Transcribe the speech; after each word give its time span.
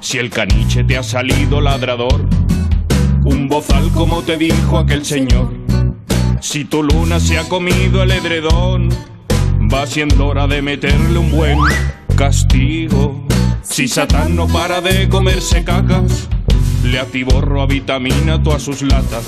Si 0.00 0.18
el 0.18 0.30
caniche 0.30 0.84
te 0.84 0.96
ha 0.96 1.02
salido 1.02 1.60
ladrador, 1.60 2.26
un 3.24 3.48
bozal 3.48 3.90
como 3.92 4.22
te 4.22 4.36
dijo 4.36 4.78
aquel 4.78 5.04
señor. 5.04 5.52
Si 6.40 6.64
tu 6.64 6.82
luna 6.82 7.20
se 7.20 7.38
ha 7.38 7.48
comido 7.48 8.02
el 8.02 8.12
edredón, 8.12 8.88
va 9.72 9.86
siendo 9.86 10.26
hora 10.26 10.46
de 10.46 10.62
meterle 10.62 11.18
un 11.18 11.30
buen 11.30 11.58
castigo. 12.16 13.26
Si 13.62 13.88
Satán 13.88 14.36
no 14.36 14.48
para 14.48 14.80
de 14.80 15.08
comerse 15.08 15.64
cacas, 15.64 16.28
le 16.84 16.98
atiborro 16.98 17.62
a 17.62 17.66
vitamina 17.66 18.42
todas 18.42 18.62
sus 18.62 18.82
latas. 18.82 19.24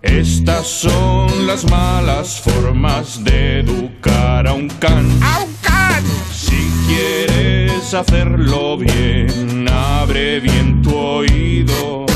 Estas 0.00 0.66
son 0.66 1.46
las 1.46 1.68
malas 1.70 2.40
formas 2.40 3.24
de 3.24 3.60
educar 3.60 4.46
a 4.46 4.52
un 4.52 4.68
can. 4.68 5.06
¡A 5.22 5.40
un 5.40 5.52
can! 5.60 6.04
Si 6.32 6.70
quieres 6.86 7.47
hacerlo 7.94 8.76
bien, 8.76 9.66
abre 9.68 10.40
bien 10.40 10.82
tu 10.82 10.94
oído. 10.94 12.06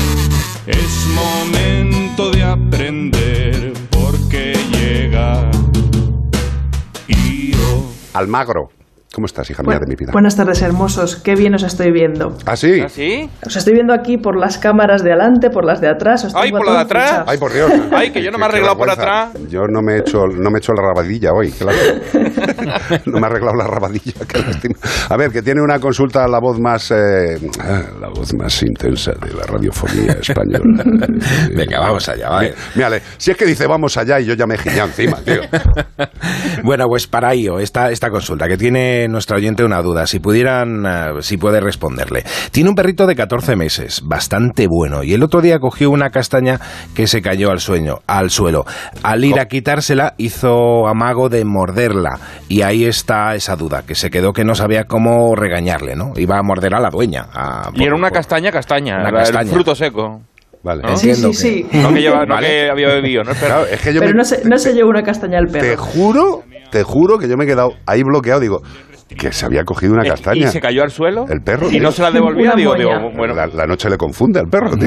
Es 0.67 1.07
momento 1.15 2.31
de 2.31 2.43
aprender 2.43 3.73
porque 3.89 4.53
llega. 4.71 5.49
Almagro. 8.13 8.69
¿Cómo 9.13 9.27
estás, 9.27 9.47
hija 9.51 9.61
mía 9.61 9.77
de 9.77 9.85
mi 9.87 9.93
vida? 9.95 10.11
Buenas 10.11 10.35
tardes, 10.35 10.63
hermosos. 10.63 11.17
Qué 11.17 11.35
bien 11.35 11.53
os 11.53 11.61
estoy 11.61 11.91
viendo. 11.91 12.35
¿Ah, 12.47 12.55
sí? 12.55 12.81
¿Ah, 12.83 12.89
sí? 12.89 13.29
Os 13.45 13.55
estoy 13.55 13.75
viendo 13.75 13.93
aquí 13.93 14.17
por 14.17 14.39
las 14.39 14.57
cámaras 14.57 15.03
de 15.03 15.11
adelante, 15.11 15.51
por 15.51 15.65
las 15.65 15.79
de 15.81 15.87
atrás. 15.87 16.25
Os 16.25 16.33
Ay, 16.33 16.49
por 16.49 16.65
la 16.65 16.71
de 16.71 16.79
atrás. 16.79 17.09
fichados. 17.09 17.29
Ay, 17.29 17.37
por 17.37 17.53
Dios. 17.53 17.71
Ay, 17.91 18.09
que 18.09 18.23
yo 18.23 18.31
no 18.31 18.39
me 18.39 18.45
he 18.45 18.47
arreglado 18.47 18.75
por 18.75 18.89
atrás. 18.89 19.29
Yo 19.49 19.67
no 19.69 19.83
me 19.83 19.97
he 19.97 19.99
hecho, 19.99 20.25
no 20.25 20.49
me 20.49 20.55
he 20.55 20.57
hecho 20.57 20.71
la 20.73 20.81
rabadilla 20.81 21.29
hoy. 21.31 21.53
lástima. 21.63 23.01
no 23.05 23.19
me 23.19 23.21
he 23.21 23.25
arreglado 23.29 23.55
la 23.55 23.67
rabadilla. 23.67 24.13
Qué 24.27 24.39
lástima. 24.39 24.75
A 25.07 25.15
ver, 25.15 25.29
que 25.29 25.43
tiene 25.43 25.61
una 25.61 25.77
consulta 25.77 26.27
la 26.27 26.39
voz 26.39 26.59
más, 26.59 26.89
eh, 26.89 27.37
ah, 27.61 27.83
la 28.01 28.09
voz 28.09 28.33
más 28.33 28.63
intensa 28.63 29.11
de 29.11 29.31
la 29.31 29.43
radiofonía 29.45 30.13
española. 30.13 30.83
Venga, 31.55 31.81
vamos 31.81 32.09
allá, 32.09 32.29
vale. 32.29 32.55
Mírale, 32.73 33.03
si 33.17 33.29
es 33.29 33.37
que 33.37 33.45
dice 33.45 33.67
vamos 33.67 33.95
allá 33.95 34.19
y 34.19 34.25
yo 34.25 34.33
ya 34.33 34.47
me 34.47 34.55
he 34.55 34.57
encima, 34.57 35.17
tío. 35.17 35.41
Bueno, 36.63 36.87
pues 36.87 37.05
para 37.05 37.33
ello, 37.33 37.59
esta, 37.59 37.91
esta 37.91 38.09
consulta, 38.09 38.47
que 38.47 38.57
tiene 38.57 39.02
nuestra 39.07 39.37
oyente 39.37 39.63
una 39.63 39.81
duda, 39.81 40.07
si 40.07 40.19
pudieran, 40.19 40.85
eh, 40.85 41.21
si 41.21 41.37
puede 41.37 41.59
responderle. 41.59 42.23
Tiene 42.51 42.69
un 42.69 42.75
perrito 42.75 43.05
de 43.07 43.15
14 43.15 43.55
meses, 43.55 44.01
bastante 44.05 44.67
bueno, 44.67 45.03
y 45.03 45.13
el 45.13 45.23
otro 45.23 45.41
día 45.41 45.59
cogió 45.59 45.89
una 45.91 46.09
castaña 46.09 46.59
que 46.95 47.07
se 47.07 47.21
cayó 47.21 47.51
al 47.51 47.59
sueño, 47.59 47.99
al 48.07 48.29
suelo. 48.29 48.65
Al 49.03 49.23
ir 49.25 49.39
a 49.39 49.45
quitársela, 49.47 50.13
hizo 50.17 50.87
amago 50.87 51.29
de 51.29 51.45
morderla, 51.45 52.19
y 52.49 52.61
ahí 52.61 52.85
está 52.85 53.35
esa 53.35 53.55
duda, 53.55 53.83
que 53.85 53.95
se 53.95 54.09
quedó 54.09 54.33
que 54.33 54.43
no 54.43 54.55
sabía 54.55 54.85
cómo 54.85 55.35
regañarle, 55.35 55.95
¿no? 55.95 56.13
Iba 56.15 56.37
a 56.37 56.43
morder 56.43 56.73
a 56.75 56.79
la 56.79 56.89
dueña. 56.89 57.27
a- 57.33 57.69
Y 57.73 57.83
era 57.83 57.95
una 57.95 58.07
por- 58.09 58.17
castaña, 58.17 58.51
castaña. 58.51 58.95
Una 58.99 59.09
era 59.09 59.17
castaña. 59.19 59.41
El 59.41 59.49
fruto 59.49 59.75
seco. 59.75 60.21
Vale. 60.63 60.81
¿No? 60.83 60.95
Sí, 60.95 61.13
sí, 61.13 61.27
que- 61.27 61.33
sí. 61.33 61.65
No 61.73 61.93
que, 61.93 61.99
lleva, 62.01 62.25
no 62.25 62.35
Vale. 62.35 62.47
que 62.47 62.69
había 62.69 62.87
bebido, 62.87 63.23
¿no? 63.23 63.33
Claro, 63.33 63.65
es 63.65 63.81
que 63.81 63.93
yo 63.93 63.99
Pero 63.99 64.11
me, 64.13 64.17
no 64.19 64.23
se, 64.23 64.45
no 64.47 64.57
se 64.57 64.73
llevó 64.73 64.89
una 64.91 65.03
castaña 65.03 65.37
al 65.39 65.47
te 65.51 65.59
perro. 65.59 65.83
juro, 65.83 66.43
te 66.71 66.83
juro 66.83 67.17
que 67.17 67.27
yo 67.27 67.35
me 67.35 67.43
he 67.43 67.47
quedado 67.47 67.71
ahí 67.85 68.01
bloqueado. 68.03 68.39
Digo, 68.39 68.61
que 69.15 69.31
se 69.31 69.45
había 69.45 69.63
cogido 69.63 69.93
una 69.93 70.03
Eh, 70.03 70.09
castaña. 70.09 70.47
Y 70.47 70.47
se 70.47 70.59
cayó 70.61 70.83
al 70.83 70.91
suelo. 70.91 71.25
El 71.29 71.41
perro, 71.41 71.69
Y 71.71 71.79
no 71.79 71.91
se 71.91 72.01
la 72.01 72.11
devolvía. 72.11 72.53
Digo, 72.55 72.75
digo, 72.75 72.91
bueno, 73.15 73.33
la, 73.33 73.47
la 73.47 73.65
noche 73.65 73.89
le 73.89 73.97
confunde 73.97 74.39
al 74.39 74.47
perro. 74.47 74.71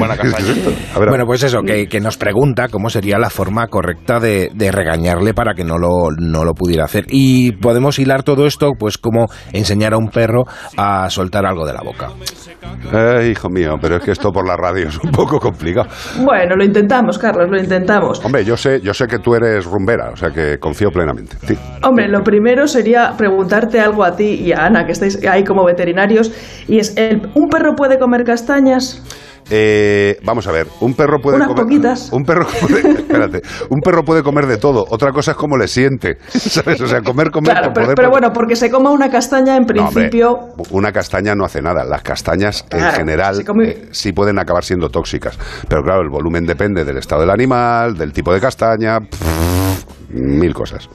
Bueno, 1.07 1.25
pues 1.25 1.43
eso, 1.43 1.61
que, 1.61 1.87
que 1.87 1.99
nos 1.99 2.17
pregunta 2.17 2.67
cómo 2.69 2.89
sería 2.89 3.17
la 3.17 3.29
forma 3.29 3.67
correcta 3.67 4.19
de, 4.19 4.49
de 4.53 4.71
regañarle 4.71 5.33
para 5.33 5.53
que 5.53 5.63
no 5.63 5.77
lo, 5.77 6.09
no 6.17 6.43
lo 6.43 6.53
pudiera 6.53 6.85
hacer. 6.85 7.05
Y 7.09 7.53
podemos 7.53 7.99
hilar 7.99 8.23
todo 8.23 8.45
esto, 8.45 8.71
pues 8.77 8.97
como 8.97 9.27
enseñar 9.53 9.93
a 9.93 9.97
un 9.97 10.09
perro 10.09 10.45
a 10.77 11.09
soltar 11.09 11.45
algo 11.45 11.65
de 11.65 11.73
la 11.73 11.81
boca. 11.81 12.09
Ay, 12.91 13.29
hijo 13.31 13.49
mío, 13.49 13.75
pero 13.81 13.97
es 13.97 14.03
que 14.03 14.11
esto 14.11 14.31
por 14.31 14.45
la 14.47 14.55
radio 14.55 14.87
es 14.87 14.97
un 15.03 15.11
poco 15.11 15.39
complicado. 15.39 15.87
Bueno, 16.23 16.55
lo 16.55 16.63
intentamos, 16.63 17.17
Carlos, 17.17 17.47
lo 17.49 17.57
intentamos. 17.59 18.23
Hombre, 18.23 18.43
yo 18.43 18.57
sé, 18.57 18.81
yo 18.81 18.93
sé 18.93 19.07
que 19.07 19.19
tú 19.19 19.35
eres 19.35 19.65
rumbera, 19.65 20.09
o 20.11 20.15
sea 20.15 20.29
que 20.31 20.57
confío 20.59 20.89
plenamente. 20.91 21.37
Sí. 21.43 21.57
Hombre, 21.83 22.07
lo 22.07 22.21
primero 22.23 22.67
sería 22.67 23.13
preguntarte 23.17 23.79
algo 23.79 24.03
a 24.03 24.15
ti 24.17 24.25
y 24.43 24.51
a 24.51 24.65
Ana, 24.65 24.85
que 24.85 24.91
estáis 24.91 25.23
ahí 25.25 25.45
como 25.45 25.63
veterinarios, 25.63 26.31
y 26.67 26.79
es, 26.79 26.97
¿el- 26.97 27.29
¿un 27.35 27.47
perro 27.47 27.73
puede 27.75 27.97
comer 27.97 28.25
castañas? 28.25 29.01
Eh, 29.49 30.17
vamos 30.25 30.45
a 30.47 30.51
ver, 30.51 30.67
un 30.81 30.93
perro 30.93 31.19
puede 31.21 31.37
Unas 31.37 31.47
comer. 31.47 31.63
poquitas. 31.63 32.11
Un 32.11 32.23
perro 32.25 32.45
puede, 32.61 32.81
espérate, 32.99 33.41
un 33.69 33.79
perro 33.79 34.03
puede 34.03 34.21
comer 34.21 34.45
de 34.45 34.57
todo. 34.57 34.83
Otra 34.89 35.13
cosa 35.13 35.31
es 35.31 35.37
cómo 35.37 35.55
le 35.55 35.69
siente, 35.69 36.17
¿sabes? 36.27 36.81
O 36.81 36.87
sea, 36.87 36.99
comer, 37.01 37.31
comer 37.31 37.53
Claro, 37.53 37.67
por 37.67 37.73
pero, 37.75 37.85
poder. 37.85 37.95
pero 37.95 38.09
por- 38.09 38.19
bueno, 38.19 38.33
porque 38.33 38.57
se 38.57 38.69
coma 38.69 38.91
una 38.91 39.09
castaña 39.09 39.55
en 39.55 39.63
No, 39.63 39.85
hombre, 39.85 40.09
principio... 40.09 40.49
una 40.71 40.91
castaña 40.91 41.33
no 41.33 41.45
hace 41.45 41.61
nada. 41.61 41.85
Las 41.85 42.01
castañas, 42.01 42.65
en 42.71 42.91
general, 42.91 43.45
come- 43.45 43.69
eh, 43.69 43.87
sí 43.91 44.11
pueden 44.11 44.37
acabar 44.37 44.65
siendo 44.65 44.89
tóxicas. 44.89 45.39
Pero 45.69 45.81
claro, 45.81 46.01
el 46.01 46.09
volumen 46.09 46.45
depende 46.45 46.83
del 46.83 46.97
estado 46.97 47.21
del 47.21 47.29
animal, 47.31 47.95
del 47.97 48.11
tipo 48.11 48.33
de 48.33 48.41
castaña, 48.41 48.99
mil 50.09 50.53
cosas. 50.53 50.89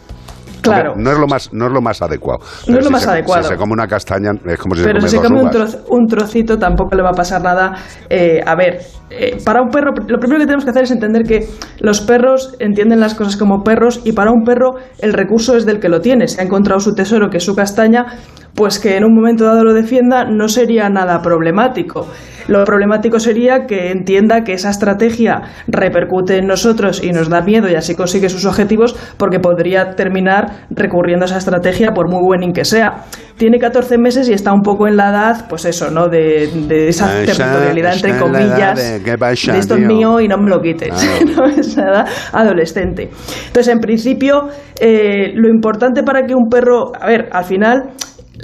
Claro. 0.62 0.94
No 0.96 1.10
es 1.12 1.18
lo 1.18 1.26
más, 1.26 1.52
no 1.52 1.66
es 1.66 1.72
lo 1.72 1.80
más 1.80 2.00
adecuado. 2.02 2.40
No 2.68 2.78
es 2.78 2.84
lo 2.84 2.88
si 2.88 2.92
más 2.92 3.02
se- 3.02 3.10
adecuado. 3.10 3.42
Si 3.42 3.48
se 3.50 3.56
come 3.56 3.72
una 3.72 3.86
castaña, 3.86 4.30
es 4.46 4.58
como 4.58 4.74
si 4.74 4.82
Pero 4.82 5.00
se 5.00 5.08
si 5.08 5.16
se 5.16 5.22
come 5.22 5.40
un, 5.42 5.50
dos 5.50 5.56
uvas. 5.56 5.76
troz- 5.78 5.84
un 5.90 6.06
trocito 6.06 6.58
tampoco 6.58 6.94
le 6.96 7.02
va 7.02 7.10
a 7.10 7.14
pasar 7.14 7.42
nada. 7.42 7.74
Eh, 8.08 8.40
a 8.46 8.54
ver, 8.54 8.80
eh, 9.10 9.38
para 9.44 9.60
un 9.62 9.68
perro, 9.68 9.90
lo 10.06 10.18
primero 10.18 10.38
que 10.40 10.46
tenemos 10.46 10.64
que 10.64 10.70
hacer 10.70 10.84
es 10.84 10.90
entender 10.90 11.22
que 11.24 11.46
los 11.80 12.00
perros 12.00 12.54
entienden 12.60 13.00
las 13.00 13.14
cosas 13.14 13.36
como 13.36 13.62
perros 13.62 14.00
y 14.04 14.12
para 14.12 14.30
un 14.30 14.44
perro 14.44 14.74
el 15.00 15.12
recurso 15.12 15.56
es 15.56 15.66
del 15.66 15.80
que 15.80 15.88
lo 15.88 16.00
tiene. 16.00 16.28
Si 16.28 16.40
ha 16.40 16.44
encontrado 16.44 16.80
su 16.80 16.94
tesoro, 16.94 17.28
que 17.28 17.38
es 17.38 17.44
su 17.44 17.54
castaña, 17.54 18.06
pues 18.54 18.78
que 18.78 18.96
en 18.96 19.04
un 19.04 19.14
momento 19.14 19.44
dado 19.44 19.64
lo 19.64 19.72
defienda 19.72 20.24
no 20.24 20.48
sería 20.48 20.88
nada 20.88 21.20
problemático. 21.22 22.06
Lo 22.48 22.64
problemático 22.64 23.20
sería 23.20 23.66
que 23.66 23.92
entienda 23.92 24.42
que 24.42 24.54
esa 24.54 24.70
estrategia 24.70 25.42
repercute 25.68 26.38
en 26.38 26.46
nosotros 26.48 27.02
y 27.02 27.12
nos 27.12 27.28
da 27.28 27.40
miedo 27.42 27.68
y 27.70 27.76
así 27.76 27.94
consigue 27.94 28.28
sus 28.28 28.46
objetivos 28.46 28.96
porque 29.16 29.38
podría 29.38 29.94
terminar 29.94 30.66
recurriendo 30.70 31.24
a 31.24 31.26
esa 31.26 31.38
estrategia 31.38 31.92
por 31.92 32.10
muy 32.10 32.20
buenín 32.20 32.52
que 32.52 32.64
sea. 32.64 33.04
Tiene 33.36 33.58
14 33.58 33.96
meses 33.96 34.28
y 34.28 34.32
está 34.32 34.52
un 34.52 34.62
poco 34.62 34.88
en 34.88 34.96
la 34.96 35.10
edad, 35.10 35.46
pues 35.48 35.64
eso, 35.64 35.90
¿no? 35.90 36.08
De, 36.08 36.50
de 36.66 36.88
esa 36.88 37.22
esa- 37.22 37.32
territorialidad, 37.44 37.94
entre 37.94 38.10
está 38.10 38.22
comillas, 38.22 38.92
de, 38.92 39.02
¿qué 39.04 39.16
pasa, 39.16 39.52
de 39.52 39.58
esto 39.58 39.76
es 39.76 39.86
mío 39.86 40.20
y 40.20 40.26
no 40.28 40.36
me 40.38 40.50
lo 40.50 40.60
quites. 40.60 40.92
Ah. 41.02 41.24
¿no? 41.36 41.44
Esa 41.46 41.82
edad 41.82 42.06
adolescente. 42.32 43.08
Entonces, 43.46 43.68
en 43.72 43.78
principio, 43.80 44.48
eh, 44.80 45.32
lo 45.34 45.48
importante 45.48 46.02
para 46.02 46.24
que 46.26 46.34
un 46.34 46.48
perro, 46.48 46.92
a 46.98 47.06
ver, 47.06 47.28
al 47.32 47.44
final 47.44 47.90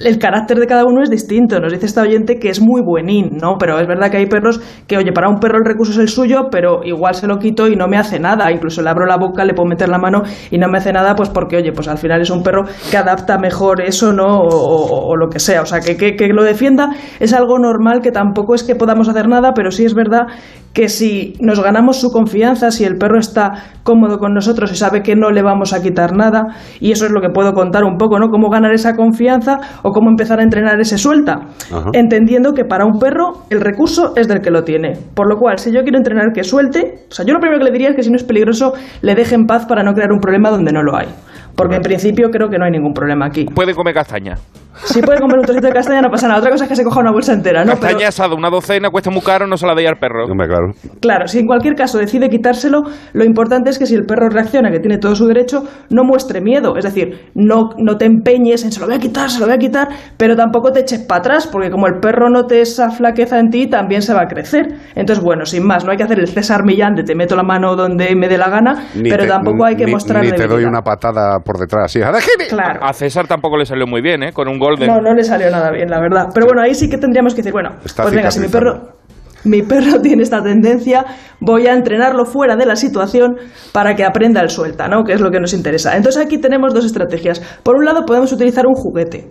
el 0.05 0.19
carácter 0.19 0.59
de 0.59 0.67
cada 0.67 0.85
uno 0.85 1.03
es 1.03 1.11
distinto. 1.11 1.59
Nos 1.61 1.73
dice 1.73 1.87
esta 1.87 2.03
oyente 2.03 2.39
que 2.39 2.49
es 2.51 2.61
muy 2.61 2.83
buenín, 2.83 3.39
¿no? 3.41 3.57
Pero 3.59 3.79
es 3.79 3.87
verdad 3.87 4.11
que 4.11 4.19
hay 4.19 4.27
perros 4.27 4.61
que, 4.87 4.97
oye, 4.97 5.13
para 5.13 5.29
un 5.29 5.39
perro 5.41 5.59
el 5.59 5.65
recurso 5.65 5.93
es 5.93 5.99
el 5.99 6.09
suyo, 6.09 6.49
pero 6.51 6.81
igual 6.85 7.15
se 7.15 7.27
lo 7.27 7.39
quito 7.39 7.67
y 7.69 7.77
no 7.77 7.89
me 7.89 7.97
hace 7.99 8.19
nada. 8.21 8.51
Incluso 8.53 8.83
le 8.83 8.91
abro 8.91 9.07
la 9.07 9.17
boca, 9.17 9.45
le 9.45 9.55
puedo 9.55 9.69
meter 9.69 9.89
la 9.89 9.99
mano 9.99 10.23
y 10.51 10.59
no 10.59 10.69
me 10.69 10.79
hace 10.79 10.93
nada, 10.93 11.15
pues 11.15 11.29
porque, 11.31 11.57
oye, 11.57 11.73
pues 11.73 11.89
al 11.89 11.99
final 11.99 12.21
es 12.21 12.31
un 12.31 12.43
perro 12.43 12.65
que 12.91 12.97
adapta 12.97 13.39
mejor 13.39 13.81
eso, 13.81 14.13
¿no? 14.13 14.39
O, 14.41 15.09
o- 15.11 15.17
lo 15.17 15.29
que 15.29 15.41
sea. 15.41 15.63
O 15.63 15.67
sea, 15.67 15.81
que, 15.81 15.97
que, 15.97 16.15
que 16.15 16.29
lo 16.29 16.45
defienda 16.45 16.91
es 17.19 17.33
algo 17.33 17.59
normal, 17.59 18.01
que 18.01 18.13
tampoco 18.13 18.55
es 18.55 18.63
que 18.63 18.77
podamos 18.77 19.09
hacer 19.09 19.27
nada, 19.29 19.53
pero 19.55 19.71
sí 19.71 19.85
es 19.85 19.95
verdad 19.95 20.27
que 20.73 20.89
si 20.89 21.35
nos 21.41 21.63
ganamos 21.63 22.01
su 22.01 22.11
confianza, 22.11 22.71
si 22.71 22.85
el 22.85 22.97
perro 22.97 23.19
está 23.19 23.65
cómodo 23.83 24.19
con 24.19 24.35
nosotros 24.35 24.71
y 24.73 24.77
sabe 24.77 25.03
que 25.03 25.17
no 25.17 25.31
le 25.31 25.43
vamos 25.43 25.73
a 25.73 25.83
quitar 25.83 26.15
nada, 26.15 26.55
y 26.81 26.93
eso 26.93 27.07
es 27.07 27.13
lo 27.13 27.21
que 27.21 27.31
puedo 27.31 27.53
contar 27.53 27.85
un 27.85 27.97
poco, 27.97 28.19
¿no? 28.19 28.29
Cómo 28.29 28.49
ganar 28.49 28.73
esa 28.73 28.95
confianza 28.95 29.59
o 29.83 29.91
cómo 29.91 30.11
empezar 30.11 30.41
a 30.41 30.43
entrenar 30.43 30.79
ese 30.81 30.99
suelta, 30.99 31.41
Ajá. 31.73 31.91
entendiendo 31.93 32.53
que 32.53 32.65
para 32.65 32.85
un 32.85 32.99
perro 32.99 33.45
el 33.51 33.61
recurso 33.61 34.13
es 34.17 34.29
del 34.29 34.41
que 34.41 34.51
lo 34.51 34.63
tiene. 34.63 34.93
Por 35.15 35.29
lo 35.29 35.39
cual, 35.39 35.59
si 35.59 35.73
yo 35.73 35.83
quiero 35.83 35.99
entrenar 35.99 36.33
que 36.33 36.45
suelte, 36.45 37.07
o 37.11 37.15
sea, 37.15 37.25
yo 37.25 37.33
lo 37.33 37.41
primero 37.41 37.59
que 37.59 37.65
le 37.65 37.73
diría 37.73 37.91
es 37.91 37.97
que 37.97 38.03
si 38.03 38.11
no 38.11 38.17
es 38.17 38.25
peligroso, 38.25 38.73
le 39.03 39.15
deje 39.15 39.35
en 39.35 39.47
paz 39.47 39.67
para 39.67 39.83
no 39.83 39.93
crear 39.95 40.13
un 40.13 40.21
problema 40.21 40.51
donde 40.51 40.73
no 40.73 40.83
lo 40.83 40.97
hay. 40.97 41.09
Porque 41.57 41.77
en 41.77 41.83
principio 41.83 42.29
creo 42.31 42.49
que 42.49 42.57
no 42.57 42.67
hay 42.67 42.71
ningún 42.71 42.93
problema 42.93 43.27
aquí. 43.27 43.47
Puede 43.47 43.75
comer 43.75 43.95
castaña. 43.95 44.37
Si 44.85 45.01
puede 45.03 45.21
comer 45.21 45.39
un 45.39 45.45
trocito 45.45 45.67
de 45.67 45.73
castaña 45.73 46.01
no 46.03 46.11
pasa 46.11 46.29
nada. 46.29 46.39
Otra 46.41 46.51
cosa 46.51 46.65
es 46.65 46.69
que 46.71 46.77
se 46.77 46.85
coja 46.85 47.01
una 47.01 47.11
bolsa 47.13 47.33
entera, 47.33 47.65
¿no? 47.65 47.73
castaña 47.73 47.97
Pero- 47.99 48.09
asada, 48.09 48.35
una 48.35 48.51
docena, 48.51 48.91
cuesta 48.91 49.11
muy 49.11 49.23
caro, 49.23 49.47
no 49.47 49.57
se 49.57 49.67
la 49.67 49.75
deis 49.75 49.89
al 49.89 49.97
perro. 49.99 50.25
Hombre, 50.27 50.47
claro. 50.47 50.73
Claro, 51.01 51.27
si 51.27 51.39
en 51.41 51.47
cualquier 51.47 51.75
caso 51.75 51.99
decide 51.99 52.29
quitárselo, 52.29 52.83
lo 53.13 53.25
importante 53.25 53.71
es 53.71 53.79
que 53.79 53.87
si 53.87 53.95
el 53.95 54.05
perro 54.05 54.29
reacciona, 54.29 54.71
que 54.71 54.79
tiene 54.81 54.99
todo 54.99 55.15
su 55.15 55.27
derecho, 55.27 55.63
no 55.91 56.05
muestre 56.05 56.41
miedo. 56.41 56.77
Es 56.77 56.85
decir, 56.85 57.29
no, 57.35 57.71
no 57.79 57.97
te 57.97 58.05
empeñes 58.07 58.65
en 58.65 58.73
se 58.73 58.81
lo 58.81 58.87
voy 58.87 58.95
a 58.97 58.99
quitar, 58.99 59.31
se 59.31 59.41
lo 59.41 59.47
voy 59.47 59.55
a 59.55 59.59
quitar, 59.59 59.89
pero 60.17 60.37
tampoco 60.37 60.71
te 60.73 60.81
eches 60.81 61.01
para 61.01 61.21
atrás, 61.21 61.47
porque 61.51 61.71
como 61.71 61.87
el 61.87 61.99
perro 62.01 62.29
note 62.31 62.61
esa 62.61 62.91
flaqueza 62.91 63.39
en 63.39 63.51
ti, 63.51 63.69
también 63.69 64.03
se 64.03 64.15
va 64.15 64.23
a 64.23 64.27
crecer. 64.27 64.67
Entonces, 64.95 65.23
bueno, 65.25 65.45
sin 65.45 65.67
más, 65.67 65.85
no 65.85 65.91
hay 65.91 65.97
que 65.97 66.05
hacer 66.05 66.19
el 66.21 66.29
César 66.29 66.65
Millán 66.65 66.95
de 66.95 67.03
te 67.03 67.15
meto 67.15 67.35
la 67.37 67.43
mano 67.43 67.75
donde 67.77 68.15
me 68.15 68.29
dé 68.29 68.39
la 68.39 68.49
gana, 68.49 68.89
Ni 68.95 69.11
pero 69.11 69.25
te- 69.25 69.29
tampoco 69.31 69.65
hay 69.65 69.77
que 69.77 69.85
ni- 69.87 69.93
mostrar 69.93 70.25
Ni 70.25 70.31
te 70.33 70.47
doy 70.47 70.65
una 70.65 70.83
patada 70.83 71.41
por 71.45 71.59
detrás. 71.59 71.93
¡Déjeme! 71.95 72.47
Claro. 72.49 72.81
A 72.83 72.93
César 72.93 73.27
tampoco 73.27 73.57
le 73.57 73.65
salió 73.67 73.87
muy 73.87 74.01
bien, 74.01 74.23
¿eh? 74.23 74.33
Con 74.33 74.49
un 74.49 74.59
golden. 74.69 74.89
No, 74.89 75.01
no 75.01 75.15
le 75.15 75.25
salió 75.25 75.51
nada 75.51 75.71
bien, 75.71 75.89
la 75.91 76.01
verdad. 76.01 76.29
Pero 76.35 76.47
bueno, 76.47 76.63
ahí 76.63 76.75
sí 76.75 76.89
que 76.89 76.99
tendríamos 76.99 77.35
que 77.35 77.39
decir, 77.39 77.53
bueno, 77.53 77.71
Está 77.85 78.03
pues 78.03 78.15
venga, 78.15 78.31
si 78.31 78.41
mi 78.41 78.49
perro, 78.49 78.99
mi 79.45 79.63
perro 79.63 80.01
tiene 80.03 80.23
esta 80.23 80.43
tendencia, 80.43 81.05
voy 81.41 81.67
a 81.67 81.75
entrenarlo 81.75 82.25
fuera 82.25 82.57
de 82.57 82.67
la 82.67 82.77
situación 82.77 83.37
para 83.73 83.95
que 83.95 84.05
aprenda 84.05 84.41
el 84.41 84.51
suelta, 84.51 84.89
¿no? 84.89 85.05
Que 85.05 85.13
es 85.13 85.21
lo 85.21 85.31
que 85.31 85.41
nos 85.41 85.53
interesa. 85.55 85.97
Entonces 85.97 86.25
aquí 86.25 86.39
tenemos 86.39 86.75
dos 86.75 86.85
estrategias. 86.85 87.41
Por 87.63 87.77
un 87.77 87.85
lado 87.85 88.05
podemos 88.05 88.33
utilizar 88.33 88.67
un 88.67 88.75
juguete. 88.75 89.31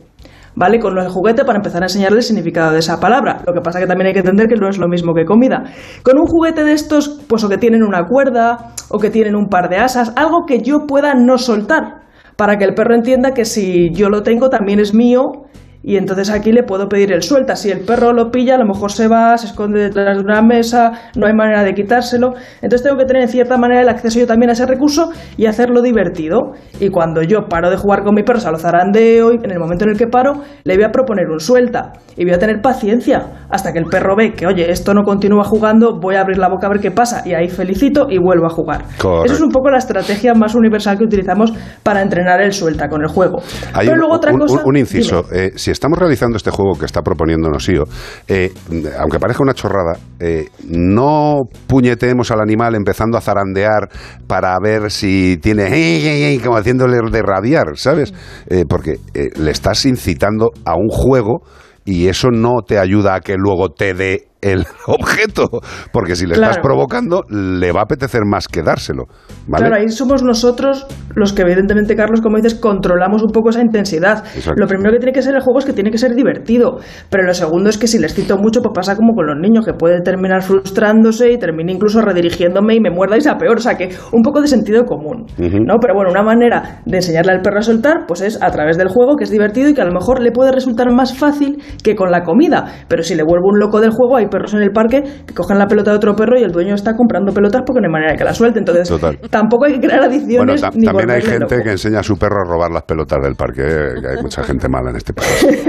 ¿vale? 0.58 0.80
Con 0.80 0.96
los 0.96 1.14
juguetes 1.14 1.46
para 1.46 1.58
empezar 1.58 1.84
a 1.84 1.86
enseñarle 1.86 2.18
el 2.18 2.24
significado 2.24 2.72
de 2.72 2.80
esa 2.80 3.00
palabra. 3.00 3.42
Lo 3.46 3.54
que 3.54 3.62
pasa 3.62 3.80
que 3.80 3.86
también 3.86 4.08
hay 4.08 4.14
que 4.14 4.20
entender 4.20 4.48
que 4.48 4.56
no 4.56 4.68
es 4.68 4.80
lo 4.80 4.88
mismo 4.88 5.14
que 5.14 5.24
comida. 5.24 5.64
Con 6.04 6.18
un 6.18 6.26
juguete 6.26 6.64
de 6.64 6.74
estos, 6.74 7.24
pues 7.30 7.44
o 7.44 7.50
que 7.50 7.60
tienen 7.60 7.84
una 7.84 8.06
cuerda, 8.06 8.74
o 8.90 8.98
que 8.98 9.12
tienen 9.12 9.36
un 9.36 9.50
par 9.50 9.70
de 9.70 9.78
asas, 9.78 10.12
algo 10.16 10.46
que 10.48 10.62
yo 10.62 10.88
pueda 10.88 11.14
no 11.14 11.38
soltar, 11.38 12.07
para 12.38 12.58
que 12.58 12.64
el 12.64 12.74
perro 12.74 12.96
entienda 12.96 13.34
que 13.34 13.44
si 13.44 13.90
yo 13.92 14.10
lo 14.10 14.22
tengo 14.22 14.50
también 14.50 14.80
es 14.80 14.94
mío 14.94 15.48
y 15.90 15.96
entonces 15.96 16.30
aquí 16.30 16.52
le 16.52 16.64
puedo 16.64 16.90
pedir 16.90 17.14
el 17.14 17.22
suelta. 17.24 17.56
Si 17.56 17.72
el 17.72 17.80
perro 17.80 18.12
lo 18.12 18.30
pilla, 18.30 18.56
a 18.56 18.58
lo 18.58 18.66
mejor 18.66 18.92
se 18.92 19.08
va, 19.08 19.38
se 19.38 19.48
esconde 19.48 19.84
detrás 19.84 20.18
de 20.18 20.22
una 20.24 20.42
mesa, 20.42 20.92
no 21.16 21.26
hay 21.28 21.34
manera 21.34 21.64
de 21.64 21.74
quitárselo. 21.74 22.34
Entonces 22.62 22.84
tengo 22.84 22.98
que 22.98 23.06
tener 23.06 23.22
en 23.22 23.30
cierta 23.30 23.58
manera 23.58 23.82
el 23.84 23.88
acceso 23.88 24.20
yo 24.20 24.28
también 24.28 24.50
a 24.50 24.54
ese 24.54 24.66
recurso 24.66 25.12
y 25.38 25.46
hacerlo 25.46 25.82
divertido. 25.82 26.52
Y 26.82 26.90
cuando 26.90 27.22
yo 27.22 27.48
paro 27.48 27.70
de 27.70 27.78
jugar 27.78 28.04
con 28.04 28.16
mi 28.16 28.24
perro, 28.24 28.42
se 28.42 28.52
lo 28.52 28.58
zarandeo 28.60 29.32
y 29.32 29.38
en 29.42 29.50
el 29.50 29.60
momento 29.60 29.86
en 29.86 29.92
el 29.92 29.98
que 29.98 30.08
paro, 30.08 30.34
le 30.66 30.76
voy 30.76 30.84
a 30.84 30.90
proponer 30.92 31.30
un 31.30 31.40
suelta. 31.40 31.94
Y 32.18 32.26
voy 32.26 32.34
a 32.34 32.38
tener 32.40 32.62
paciencia 32.62 33.46
hasta 33.50 33.72
que 33.72 33.80
el 33.80 33.86
perro 33.86 34.16
ve 34.18 34.34
que, 34.34 34.46
oye, 34.46 34.70
esto 34.70 34.94
no 34.94 35.04
continúa 35.04 35.46
jugando, 35.46 36.00
voy 36.02 36.16
a 36.16 36.22
abrir 36.22 36.38
la 36.38 36.50
boca 36.50 36.68
a 36.68 36.70
ver 36.70 36.82
qué 36.82 36.92
pasa. 36.92 37.22
Y 37.26 37.34
ahí 37.34 37.48
felicito 37.48 38.08
y 38.10 38.18
vuelvo 38.18 38.46
a 38.46 38.50
jugar. 38.50 38.84
Correcto. 38.98 39.24
Eso 39.26 39.36
es 39.36 39.42
un 39.42 39.52
poco 39.52 39.70
la 39.70 39.78
estrategia 39.78 40.34
más 40.34 40.54
universal 40.54 40.98
que 40.98 41.06
utilizamos 41.06 41.54
para 41.84 42.02
entrenar 42.02 42.42
el 42.42 42.52
suelta 42.52 42.90
con 42.90 43.02
el 43.04 43.08
juego. 43.08 43.42
Hay 43.74 43.86
Pero 43.86 43.94
un, 43.94 44.00
luego 44.00 44.16
otra 44.16 44.34
un- 44.34 44.40
cosa. 44.40 44.62
un 44.66 44.76
inciso. 44.76 45.24
Dime. 45.32 45.46
Eh, 45.46 45.52
si 45.56 45.77
estamos 45.78 46.00
realizando 46.00 46.38
este 46.38 46.50
juego 46.50 46.78
que 46.78 46.86
está 46.86 47.02
proponiéndonos 47.02 47.70
IO, 47.70 47.84
eh, 48.28 48.52
aunque 49.00 49.20
parezca 49.20 49.44
una 49.44 49.54
chorrada, 49.54 49.98
eh, 50.20 50.48
no 50.68 51.44
puñeteemos 51.68 52.32
al 52.32 52.42
animal 52.42 52.74
empezando 52.76 53.18
a 53.18 53.22
zarandear 53.22 53.90
para 54.26 54.58
ver 54.60 54.92
si 54.92 55.38
tiene. 55.42 55.68
"Ey, 55.68 56.08
ey, 56.08 56.24
ey", 56.24 56.40
como 56.40 56.58
haciéndole 56.58 56.98
de 57.12 57.22
rabiar, 57.22 57.76
¿sabes? 57.78 58.14
Eh, 58.48 58.66
porque 58.68 59.00
eh, 59.14 59.30
le 59.38 59.52
estás 59.52 59.86
incitando 59.86 60.50
a 60.66 60.76
un 60.76 60.90
juego 60.90 61.42
y 61.86 62.08
eso 62.08 62.32
no 62.32 62.64
te 62.68 62.80
ayuda 62.80 63.16
a 63.16 63.20
que 63.22 63.36
luego 63.38 63.70
te 63.70 63.94
dé 63.94 64.27
el 64.42 64.66
objeto. 64.88 65.50
Porque 65.92 66.16
si 66.16 66.26
le 66.26 66.34
estás 66.34 66.48
Claro. 66.58 66.64
provocando, 66.64 67.24
le 67.30 67.72
va 67.72 67.82
a 67.82 67.84
apetecer 67.84 68.22
más 68.26 68.48
que 68.48 68.62
dárselo. 68.64 69.06
¿vale? 69.48 69.66
Claro, 69.68 69.82
ahí 69.82 69.90
somos 69.90 70.24
nosotros 70.24 70.86
los 71.16 71.34
que, 71.34 71.42
evidentemente, 71.42 71.96
Carlos, 71.96 72.22
como 72.22 72.38
dices, 72.38 72.56
controlamos 72.56 73.24
un 73.24 73.32
poco 73.32 73.50
esa 73.50 73.62
intensidad. 73.62 74.24
Exacto. 74.36 74.60
Lo 74.60 74.68
primero 74.68 74.92
que 74.92 75.00
tiene 75.00 75.12
que 75.14 75.22
ser 75.22 75.36
el 75.36 75.42
juego 75.42 75.60
es 75.60 75.66
que 75.66 75.74
tiene 75.74 75.92
que 75.92 75.98
ser 75.98 76.14
divertido. 76.16 76.80
Pero 77.10 77.24
lo 77.24 77.34
segundo 77.34 77.70
es 77.70 77.78
que 77.78 77.88
si 77.88 78.00
les 78.00 78.14
cito 78.14 78.38
mucho, 78.38 78.62
pues 78.62 78.74
pasa 78.74 78.96
como 78.96 79.14
con 79.14 79.26
los 79.28 79.38
niños, 79.40 79.66
que 79.66 79.74
puede 79.74 80.02
terminar 80.02 80.42
frustrándose 80.44 81.32
y 81.32 81.38
termina 81.38 81.72
incluso 81.72 82.02
redirigiéndome 82.02 82.76
y 82.76 82.80
me 82.80 82.92
muerda 82.92 83.18
y 83.18 83.22
sea 83.22 83.38
peor. 83.38 83.58
O 83.58 83.62
sea, 83.62 83.76
que 83.76 83.90
un 84.12 84.22
poco 84.22 84.42
de 84.42 84.48
sentido 84.48 84.84
común. 84.86 85.26
Ujú. 85.38 85.60
¿no? 85.66 85.76
Pero 85.82 85.94
bueno, 85.96 86.12
una 86.12 86.24
manera 86.24 86.82
de 86.86 86.98
enseñarle 86.98 87.32
al 87.34 87.42
perro 87.42 87.60
a 87.60 87.64
soltar, 87.64 88.06
pues 88.08 88.22
es 88.22 88.42
a 88.42 88.52
través 88.52 88.78
del 88.78 88.90
juego, 88.90 89.16
que 89.16 89.24
es 89.24 89.32
divertido 89.32 89.70
y 89.70 89.74
que 89.74 89.82
a 89.82 89.86
lo 89.86 89.94
mejor 89.94 90.22
le 90.22 90.32
puede 90.32 90.52
resultar 90.52 90.92
más 90.94 91.18
fácil 91.18 91.62
que 91.84 91.96
con 91.96 92.12
la 92.12 92.24
comida. 92.24 92.66
Pero 92.88 93.04
si 93.04 93.16
le 93.16 93.24
vuelvo 93.24 93.50
un 93.50 93.60
loco 93.60 93.82
del 93.82 93.92
juego, 93.92 94.18
hay 94.18 94.27
perros 94.30 94.54
en 94.54 94.62
el 94.62 94.72
parque 94.72 95.02
que 95.26 95.34
cogen 95.34 95.58
la 95.60 95.68
pelota 95.68 95.92
de 95.92 95.98
otro 95.98 96.16
perro 96.16 96.38
y 96.40 96.44
el 96.44 96.52
dueño 96.52 96.76
está 96.76 96.94
comprando 96.96 97.32
pelotas 97.32 97.62
porque 97.66 97.82
no 97.82 97.88
hay 97.88 97.92
manera 97.92 98.12
de 98.14 98.18
que 98.18 98.24
la 98.24 98.34
suelte. 98.34 98.60
Entonces, 98.60 98.88
Total. 98.90 99.18
tampoco 99.30 99.66
hay 99.66 99.74
que 99.74 99.88
crear 99.88 100.00
Bueno, 100.00 100.14
adicciones 100.16 100.62
ta- 100.62 100.72
ni 100.74 100.86
también 100.86 101.10
hay 101.12 101.22
gente 101.22 101.56
loco. 101.56 101.64
que 101.64 101.72
enseña 101.72 102.00
a 102.00 102.04
su 102.04 102.18
perro 102.18 102.42
a 102.42 102.50
robar 102.50 102.72
las 102.72 102.84
pelotas 102.84 103.20
del 103.24 103.36
parque, 103.36 103.62
eh, 103.64 104.16
hay 104.18 104.22
mucha 104.22 104.44
gente 104.44 104.68
mala 104.70 104.90
en 104.92 104.98
este 104.98 105.14
país. 105.14 105.68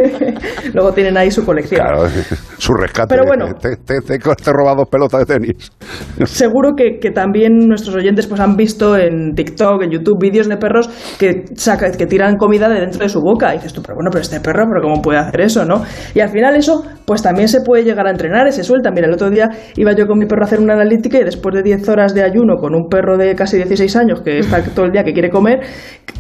Luego 0.74 0.92
tienen 0.92 1.16
ahí 1.16 1.30
su 1.30 1.44
colección. 1.44 1.80
Claro, 1.80 2.06
su 2.58 2.72
rescate. 2.74 3.08
Pero 3.14 3.24
bueno. 3.26 3.54
Te, 3.54 3.76
te, 3.76 4.00
te- 4.00 4.18
dos 4.18 4.88
pelotas 4.88 5.20
de 5.20 5.26
tenis. 5.26 5.70
Seguro 6.24 6.72
que, 6.76 6.98
que 7.00 7.10
también 7.10 7.68
nuestros 7.68 7.94
oyentes 7.94 8.26
pues 8.26 8.40
han 8.40 8.56
visto 8.56 8.96
en 8.96 9.34
TikTok, 9.34 9.82
en 9.82 9.90
YouTube, 9.90 10.18
vídeos 10.20 10.48
de 10.48 10.56
perros 10.56 10.88
que 11.18 11.44
saca, 11.54 11.90
que 11.92 12.06
tiran 12.06 12.36
comida 12.36 12.68
de 12.68 12.80
dentro 12.80 13.00
de 13.02 13.08
su 13.08 13.20
boca. 13.20 13.54
Y 13.54 13.58
dices 13.58 13.72
tú, 13.72 13.82
pero 13.82 13.94
bueno, 13.96 14.10
pero 14.10 14.22
este 14.22 14.40
perro, 14.40 14.64
pero 14.68 14.82
¿cómo 14.82 15.00
puede 15.02 15.18
hacer 15.18 15.40
eso, 15.42 15.64
no? 15.64 15.82
Y 16.14 16.20
al 16.20 16.28
final 16.30 16.56
eso, 16.56 16.84
pues 17.06 17.22
también 17.22 17.48
se 17.48 17.60
puede 17.62 17.84
llegar 17.84 18.06
a 18.06 18.10
entrenar, 18.10 18.46
ese 18.48 18.62
suelta. 18.64 18.90
Mira, 18.90 19.06
el 19.06 19.14
otro 19.14 19.30
día 19.30 19.48
iba 19.76 19.92
yo 19.92 20.06
con 20.06 20.18
mi 20.18 20.26
perro 20.26 20.42
a 20.42 20.46
hacer 20.46 20.60
una 20.60 20.74
analítica 20.74 21.18
y 21.18 21.24
después 21.24 21.54
de 21.54 21.62
10 21.62 21.88
horas 21.88 22.14
de 22.14 22.22
ayuno 22.22 22.56
con 22.56 22.74
un 22.74 22.88
perro 22.88 23.16
de 23.16 23.34
casi 23.34 23.56
16 23.56 23.96
años 23.96 24.20
que 24.22 24.38
está 24.38 24.62
todo 24.74 24.86
el 24.86 24.92
día 24.92 25.04
que 25.04 25.12
quiere 25.12 25.30
comer, 25.30 25.60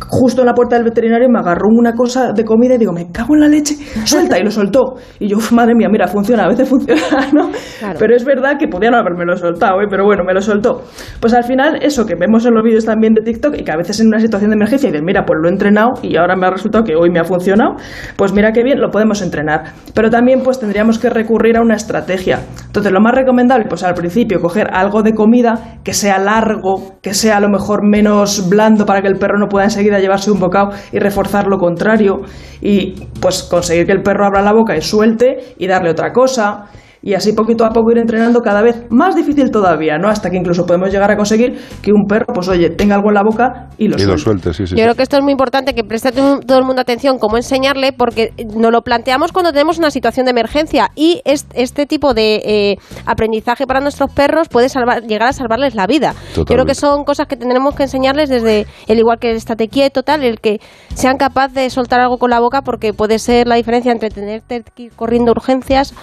justo 0.08 0.42
en 0.42 0.46
la 0.46 0.54
puerta 0.54 0.76
del 0.76 0.84
veterinario 0.84 1.28
me 1.28 1.38
agarró 1.38 1.68
una 1.70 1.92
cosa 1.92 2.32
de 2.32 2.44
comida 2.44 2.74
y 2.74 2.78
digo, 2.78 2.92
me 2.92 3.10
cago 3.10 3.34
en 3.34 3.40
la 3.40 3.48
leche, 3.48 3.74
suelta, 4.04 4.38
y 4.38 4.42
lo 4.44 4.50
soltó. 4.50 4.94
Y 5.18 5.28
yo, 5.28 5.36
"Uf, 5.38 5.52
madre 5.52 5.74
mía, 5.74 5.88
mira, 5.90 6.06
funciona, 6.06 6.44
a 6.44 6.48
veces 6.48 6.68
funciona, 6.70 7.00
¿no? 7.32 7.50
Claro. 7.78 7.96
Pero 7.98 8.14
es 8.16 8.24
verdad 8.24 8.58
que 8.58 8.68
podía 8.68 8.90
no 8.90 8.98
haberme 8.98 9.24
lo 9.24 9.36
soltado, 9.36 9.80
¿eh? 9.82 9.86
pero 9.90 10.04
bueno, 10.04 10.24
me 10.24 10.32
lo 10.34 10.40
soltó. 10.40 10.82
Pues 11.20 11.34
al 11.34 11.44
final, 11.44 11.78
eso 11.82 12.06
que 12.06 12.14
vemos 12.14 12.44
en 12.46 12.54
los 12.54 12.62
vídeos 12.62 12.84
también 12.84 13.14
de 13.14 13.22
TikTok 13.22 13.56
y 13.58 13.64
que 13.64 13.72
a 13.72 13.76
veces 13.76 14.00
en 14.00 14.08
una 14.08 14.18
situación 14.20 14.50
de 14.50 14.56
emergencia 14.56 14.88
dices, 14.90 15.02
mira, 15.04 15.24
pues 15.24 15.38
lo 15.42 15.48
he 15.48 15.52
entrenado 15.52 15.90
y 16.02 16.16
ahora 16.16 16.36
me 16.36 16.46
ha 16.46 16.50
resultado 16.50 16.84
que 16.84 16.94
hoy 16.96 17.10
me 17.10 17.18
ha 17.20 17.24
funcionado, 17.24 17.76
pues 18.16 18.32
mira 18.32 18.52
qué 18.52 18.62
bien, 18.62 18.80
lo 18.80 18.90
podemos 18.90 19.22
entrenar. 19.22 19.72
Pero 19.94 20.10
también 20.10 20.40
pues 20.42 20.58
tendríamos 20.58 20.98
que 20.98 21.10
recurrir 21.10 21.56
a 21.56 21.60
una 21.62 21.74
estrategia. 21.74 22.17
Entonces, 22.26 22.92
lo 22.92 23.00
más 23.00 23.14
recomendable, 23.14 23.66
pues 23.68 23.82
al 23.82 23.94
principio, 23.94 24.40
coger 24.40 24.68
algo 24.72 25.02
de 25.02 25.14
comida 25.14 25.78
que 25.82 25.94
sea 25.94 26.18
largo, 26.18 26.98
que 27.02 27.14
sea 27.14 27.38
a 27.38 27.40
lo 27.40 27.48
mejor 27.48 27.80
menos 27.82 28.48
blando 28.48 28.84
para 28.86 29.00
que 29.00 29.08
el 29.08 29.18
perro 29.18 29.38
no 29.38 29.48
pueda 29.48 29.64
enseguida 29.64 29.98
llevarse 29.98 30.30
un 30.30 30.40
bocado 30.40 30.70
y 30.92 30.98
reforzar 30.98 31.46
lo 31.46 31.58
contrario 31.58 32.22
y 32.60 33.06
pues 33.20 33.42
conseguir 33.42 33.86
que 33.86 33.92
el 33.92 34.02
perro 34.02 34.26
abra 34.26 34.42
la 34.42 34.52
boca 34.52 34.76
y 34.76 34.82
suelte 34.82 35.54
y 35.58 35.66
darle 35.66 35.90
otra 35.90 36.12
cosa 36.12 36.66
y 37.08 37.14
así 37.14 37.32
poquito 37.32 37.64
a 37.64 37.70
poco 37.70 37.90
ir 37.90 37.98
entrenando 37.98 38.40
cada 38.40 38.60
vez 38.60 38.84
más 38.90 39.14
difícil 39.16 39.50
todavía, 39.50 39.96
¿no? 39.96 40.08
Hasta 40.08 40.28
que 40.28 40.36
incluso 40.36 40.66
podemos 40.66 40.90
llegar 40.92 41.10
a 41.10 41.16
conseguir 41.16 41.58
que 41.80 41.90
un 41.90 42.04
perro, 42.06 42.26
pues 42.34 42.48
oye, 42.48 42.68
tenga 42.68 42.96
algo 42.96 43.08
en 43.08 43.14
la 43.14 43.22
boca 43.22 43.68
y 43.78 43.88
lo 43.88 43.96
Y 43.96 44.00
lo 44.02 44.18
suelte. 44.18 44.22
sueltes, 44.24 44.56
sí, 44.56 44.66
sí. 44.66 44.70
Yo 44.72 44.76
sí. 44.76 44.82
creo 44.82 44.94
que 44.94 45.02
esto 45.04 45.16
es 45.16 45.22
muy 45.22 45.32
importante, 45.32 45.74
que 45.74 45.84
preste 45.84 46.12
todo 46.12 46.58
el 46.58 46.64
mundo 46.64 46.82
atención 46.82 47.18
cómo 47.18 47.36
enseñarle, 47.38 47.92
porque 47.94 48.32
nos 48.54 48.70
lo 48.70 48.82
planteamos 48.82 49.32
cuando 49.32 49.52
tenemos 49.52 49.78
una 49.78 49.90
situación 49.90 50.26
de 50.26 50.32
emergencia 50.32 50.90
y 50.94 51.22
es- 51.24 51.46
este 51.54 51.86
tipo 51.86 52.12
de 52.12 52.42
eh, 52.44 52.76
aprendizaje 53.06 53.66
para 53.66 53.80
nuestros 53.80 54.10
perros 54.12 54.48
puede 54.48 54.68
salvar, 54.68 55.02
llegar 55.04 55.28
a 55.28 55.32
salvarles 55.32 55.74
la 55.74 55.86
vida. 55.86 56.14
Yo 56.36 56.44
creo 56.44 56.66
que 56.66 56.74
son 56.74 57.04
cosas 57.04 57.26
que 57.26 57.36
tendremos 57.36 57.74
que 57.74 57.84
enseñarles 57.84 58.28
desde 58.28 58.66
el 58.86 58.98
igual 58.98 59.18
que 59.18 59.30
el 59.30 59.36
estate 59.36 59.68
quieto, 59.68 60.02
tal, 60.02 60.22
el 60.24 60.40
que 60.40 60.60
sean 60.94 61.16
capaces 61.16 61.54
de 61.54 61.70
soltar 61.70 62.00
algo 62.00 62.18
con 62.18 62.28
la 62.30 62.40
boca, 62.40 62.60
porque 62.62 62.92
puede 62.92 63.18
ser 63.18 63.46
la 63.48 63.54
diferencia 63.54 63.92
entre 63.92 64.10
tenerte 64.10 64.62
que 64.74 64.82
ir 64.84 64.92
corriendo 64.94 65.32
urgencias 65.32 65.94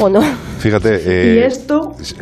o 0.00 0.08
no. 0.08 0.20
Fíjate. 0.58 0.94
Y 0.94 1.38
eh, 1.38 1.46
esto... 1.46 1.92
sí, 1.98 2.14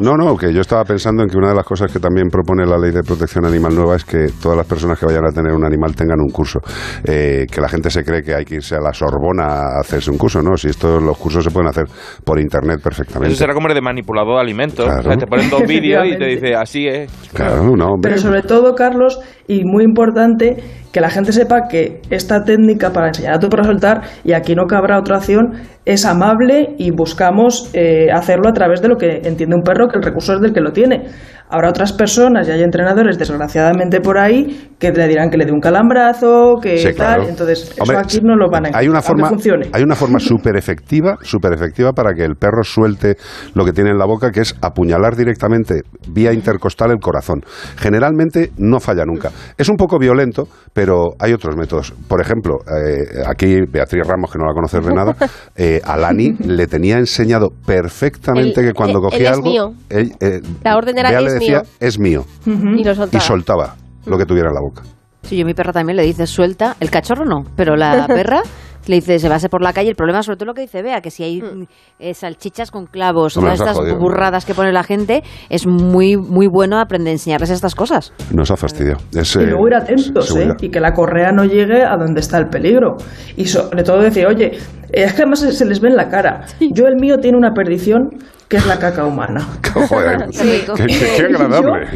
no, 0.00 0.16
no, 0.16 0.36
que 0.36 0.52
yo 0.52 0.60
estaba 0.60 0.84
pensando 0.84 1.22
en 1.22 1.28
que 1.28 1.36
una 1.36 1.48
de 1.48 1.54
las 1.54 1.64
cosas 1.64 1.92
que 1.92 1.98
también 1.98 2.28
propone 2.28 2.64
la 2.64 2.78
ley 2.78 2.92
de 2.92 3.02
protección 3.02 3.44
animal 3.44 3.74
nueva 3.74 3.96
es 3.96 4.04
que 4.04 4.28
todas 4.40 4.56
las 4.56 4.66
personas 4.66 4.98
que 4.98 5.06
vayan 5.06 5.24
a 5.26 5.32
tener 5.32 5.52
un 5.52 5.64
animal 5.64 5.94
tengan 5.94 6.20
un 6.20 6.30
curso. 6.30 6.60
Eh, 7.04 7.46
que 7.50 7.60
la 7.60 7.68
gente 7.68 7.90
se 7.90 8.04
cree 8.04 8.22
que 8.22 8.34
hay 8.34 8.44
que 8.44 8.56
irse 8.56 8.76
a 8.76 8.80
la 8.80 8.92
Sorbona 8.92 9.44
a 9.44 9.80
hacerse 9.80 10.10
un 10.10 10.18
curso, 10.18 10.40
¿no? 10.42 10.56
Si 10.56 10.68
estos 10.68 11.02
los 11.02 11.16
cursos 11.18 11.44
se 11.44 11.50
pueden 11.50 11.68
hacer 11.68 11.84
por 12.24 12.38
internet 12.38 12.80
perfectamente. 12.82 13.32
Eso 13.32 13.38
será 13.38 13.54
como 13.54 13.68
el 13.68 13.74
de 13.74 13.80
manipulador 13.80 14.34
de 14.36 14.40
alimentos. 14.40 14.84
Claro. 14.84 15.00
O 15.00 15.02
sea, 15.02 15.16
te 15.16 15.26
ponen 15.26 15.50
dos 15.50 15.62
vídeos 15.66 16.06
y 16.06 16.16
te 16.16 16.26
dice, 16.26 16.54
así 16.54 16.86
es. 16.86 17.10
Claro, 17.32 17.64
no, 17.76 17.86
hombre. 17.86 18.10
Pero 18.10 18.18
sobre 18.18 18.42
todo, 18.42 18.74
Carlos, 18.74 19.18
y 19.48 19.62
muy 19.64 19.84
importante, 19.84 20.56
que 20.96 21.00
la 21.02 21.10
gente 21.10 21.30
sepa 21.30 21.68
que 21.68 22.00
esta 22.08 22.42
técnica 22.42 22.90
para 22.90 23.08
enseñar 23.08 23.34
a 23.34 23.38
tu 23.38 23.50
perro 23.50 23.64
a 23.64 23.66
soltar, 23.66 24.00
y 24.24 24.32
aquí 24.32 24.54
no 24.54 24.64
cabrá 24.64 24.98
otra 24.98 25.18
opción, 25.18 25.52
es 25.84 26.06
amable 26.06 26.74
y 26.78 26.90
buscamos 26.90 27.68
eh, 27.74 28.10
hacerlo 28.10 28.48
a 28.48 28.54
través 28.54 28.80
de 28.80 28.88
lo 28.88 28.96
que 28.96 29.20
entiende 29.22 29.56
un 29.56 29.62
perro, 29.62 29.88
que 29.88 29.98
el 29.98 30.02
recurso 30.02 30.32
es 30.32 30.40
del 30.40 30.54
que 30.54 30.62
lo 30.62 30.72
tiene. 30.72 31.02
Habrá 31.48 31.68
otras 31.70 31.92
personas 31.92 32.48
y 32.48 32.50
hay 32.50 32.62
entrenadores, 32.62 33.18
desgraciadamente 33.18 34.00
por 34.00 34.18
ahí, 34.18 34.70
que 34.78 34.90
le 34.90 35.06
dirán 35.08 35.30
que 35.30 35.36
le 35.36 35.44
dé 35.46 35.52
un 35.52 35.60
calambrazo, 35.60 36.56
que 36.60 36.76
Sí, 36.78 36.84
tal. 36.86 36.94
claro. 36.94 37.28
Entonces, 37.28 37.70
eso 37.72 37.82
Hombre, 37.82 37.98
aquí 37.98 38.20
no 38.20 38.34
lo 38.36 38.50
van 38.50 38.66
a 38.66 38.70
hay 38.78 38.88
una 38.88 39.00
forma 39.00 39.28
funcione. 39.28 39.68
Hay 39.72 39.82
una 39.82 39.94
forma 39.94 40.18
súper 40.18 40.56
efectiva, 40.56 41.16
súper 41.22 41.52
efectiva 41.52 41.92
para 41.92 42.12
que 42.14 42.24
el 42.24 42.34
perro 42.34 42.62
suelte 42.64 43.16
lo 43.54 43.64
que 43.64 43.72
tiene 43.72 43.90
en 43.90 43.98
la 43.98 44.06
boca, 44.06 44.30
que 44.30 44.40
es 44.40 44.54
apuñalar 44.60 45.14
directamente 45.16 45.82
vía 46.08 46.32
intercostal 46.32 46.90
el 46.90 46.98
corazón. 46.98 47.40
Generalmente 47.76 48.50
no 48.58 48.80
falla 48.80 49.04
nunca. 49.04 49.30
Es 49.56 49.68
un 49.68 49.76
poco 49.76 49.98
violento, 49.98 50.48
pero 50.72 51.10
hay 51.18 51.32
otros 51.32 51.56
métodos. 51.56 51.92
Por 52.08 52.20
ejemplo, 52.20 52.56
eh, 52.66 53.22
aquí 53.26 53.58
Beatriz 53.70 54.02
Ramos, 54.06 54.32
que 54.32 54.38
no 54.38 54.46
la 54.46 54.52
conoces 54.54 54.84
de 54.84 54.92
nada, 54.94 55.14
eh, 55.56 55.80
a 55.84 55.96
Lani 55.96 56.32
le 56.44 56.66
tenía 56.66 56.98
enseñado 56.98 57.50
perfectamente 57.64 58.60
El- 58.60 58.66
que 58.68 58.72
cuando 58.72 58.98
él- 58.98 59.04
cogía 59.04 59.18
él 59.18 59.24
es 59.26 59.32
algo, 59.32 59.48
mío. 59.50 59.70
él, 59.90 60.12
eh, 60.20 60.40
La 60.64 60.76
orden 60.76 60.98
era, 60.98 61.10
Bea 61.10 61.20
le 61.20 61.26
"Es 61.28 61.35
decía, 61.38 61.60
mío". 61.60 61.70
es 61.80 61.98
mío, 61.98 62.24
Y 62.46 62.84
lo 62.84 62.92
y 62.92 63.20
soltaba. 63.20 63.76
lo 64.06 64.18
que 64.18 64.24
tuviera 64.26 64.48
en 64.48 64.54
la 64.54 64.60
boca. 64.60 64.82
Sí, 65.22 65.36
yo 65.36 65.42
a 65.42 65.46
mi 65.46 65.54
perra 65.54 65.72
también 65.72 65.96
le 65.96 66.04
dice 66.04 66.26
suelta, 66.26 66.76
el 66.80 66.90
cachorro 66.90 67.24
no, 67.24 67.42
pero 67.56 67.74
la 67.76 68.06
perra 68.06 68.42
le 68.86 68.94
dice 68.94 69.18
se 69.18 69.26
va 69.26 69.34
a 69.34 69.36
hacer 69.38 69.50
por 69.50 69.60
la 69.62 69.72
calle. 69.72 69.88
El 69.90 69.96
problema 69.96 70.22
sobre 70.22 70.36
todo 70.36 70.46
lo 70.46 70.54
que 70.54 70.60
dice 70.60 70.80
Bea, 70.80 71.00
que 71.00 71.10
si 71.10 71.24
hay 71.24 71.42
Mm. 71.42 71.64
eh, 71.98 72.14
salchichas 72.14 72.70
con 72.70 72.86
clavos, 72.86 73.34
todas 73.34 73.58
estas 73.58 73.76
jodido. 73.76 73.98
burradas 73.98 74.44
que 74.44 74.54
pone 74.54 74.70
la 74.70 74.84
gente, 74.84 75.24
es 75.48 75.66
muy 75.66 76.16
muy 76.16 76.46
bueno 76.46 76.78
aprender 76.78 77.10
a 77.10 77.12
enseñarles 77.14 77.50
estas 77.50 77.74
cosas. 77.74 78.12
Nos 78.32 78.52
ha 78.52 78.56
fastidiado. 78.56 79.00
Es, 79.12 79.34
Y 79.34 79.40
eh, 79.40 79.46
luego 79.46 79.66
ir 79.66 79.74
atentos, 79.74 80.36
¿eh? 80.36 80.50
Y 80.60 80.68
que 80.70 80.78
la 80.78 80.92
correa 80.92 81.32
no 81.32 81.44
llegue 81.44 81.82
a 81.82 81.96
donde 81.96 82.20
está 82.20 82.38
el 82.38 82.46
peligro. 82.48 82.96
Y 83.36 83.46
sobre 83.46 83.82
todo 83.82 84.00
decir, 84.00 84.24
oye, 84.28 84.52
es 84.92 85.12
que 85.14 85.22
además 85.22 85.40
se 85.40 85.50
se 85.50 85.64
les 85.66 85.80
ve 85.80 85.88
en 85.88 85.96
la 85.96 86.08
cara. 86.08 86.42
Yo 86.70 86.86
el 86.86 86.94
mío 86.94 87.18
tiene 87.18 87.36
una 87.36 87.50
perdición 87.52 88.10
que 88.48 88.56
es 88.58 88.66
la 88.66 88.78
caca 88.78 89.04
humana. 89.04 89.46
Joder, 89.88 90.26
Sí. 90.32 90.64
qué, 90.76 90.86
qué- 90.86 91.14
qué 91.16 91.22
agradable. 91.26 91.88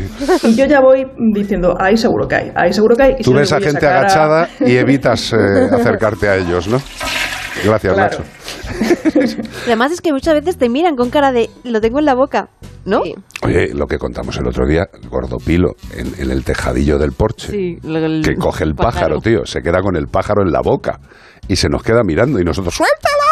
Y 0.42 0.54
yo 0.54 0.64
ya 0.66 0.80
voy 0.80 1.07
diciendo, 1.35 1.76
ahí 1.80 1.97
seguro 1.97 2.26
que 2.28 2.35
hay, 2.37 2.52
ahí 2.57 2.73
seguro 2.73 2.97
que 2.97 3.02
hay. 3.02 3.12
y 3.19 3.23
Tú 3.23 3.30
si 3.33 3.37
ves 3.37 3.52
a 3.52 3.61
gente 3.61 3.87
a- 3.87 3.99
agachada 4.00 4.49
y 4.61 4.76
evitas 4.76 5.33
eh, 5.33 5.37
acercarte 5.73 6.28
a 6.28 6.37
ellos, 6.37 6.66
¿no? 6.69 6.80
Gracias, 7.64 7.92
Claro. 7.95 8.19
Nacho. 8.19 9.42
Además 9.66 9.92
es 9.92 10.00
que 10.00 10.12
muchas 10.12 10.35
veces 10.35 10.57
te 10.57 10.69
miran 10.69 10.97
con 10.97 11.11
cara 11.11 11.30
de 11.33 11.50
lo 11.64 11.80
tengo 11.80 11.99
en 11.99 12.04
la 12.07 12.14
boca, 12.14 12.49
¿no? 12.85 13.02
Sí. 13.04 13.14
Oye, 13.42 13.75
lo 13.75 13.87
que 13.87 13.99
contamos 13.99 14.37
el 14.38 14.47
otro 14.47 14.66
día, 14.66 14.87
Gordopilo, 15.11 15.75
en, 15.97 16.12
en 16.19 16.30
el 16.30 16.45
tejadillo 16.45 16.99
del 16.99 17.12
porche. 17.12 17.49
Sí, 17.49 17.78
lo- 17.83 17.99
el 17.99 18.23
que 18.25 18.37
coge 18.37 18.64
el 18.64 18.75
pájaro, 18.75 19.19
tío, 19.21 19.45
se 19.45 19.61
queda 19.62 19.83
con 19.83 19.97
el 19.97 20.07
pájaro 20.07 20.42
en 20.42 20.52
la 20.52 20.61
boca 20.62 21.00
y 21.49 21.57
se 21.57 21.69
nos 21.69 21.83
queda 21.83 22.02
mirando 22.04 22.38
y 22.40 22.45
nosotros, 22.45 22.75
¡suéltalo! 22.75 23.30